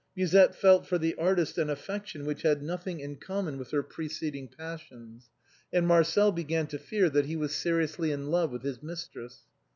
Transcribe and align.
Musette 0.15 0.55
felt 0.55 0.87
for 0.87 0.97
the 0.97 1.13
artist 1.13 1.59
an 1.59 1.69
affection 1.69 2.25
which 2.25 2.41
had 2.41 2.63
nothing 2.63 2.99
in 2.99 3.15
common 3.17 3.59
with 3.59 3.69
her 3.69 3.83
preceding 3.83 4.47
passions; 4.47 5.29
and 5.71 5.85
Marcel 5.85 6.31
began 6.31 6.65
to 6.65 6.79
fear 6.79 7.07
that 7.07 7.27
he 7.27 7.35
was 7.35 7.53
seriously 7.53 8.09
in 8.11 8.31
love 8.31 8.49
with 8.49 8.63
his 8.63 8.81
mistress. 8.81 9.43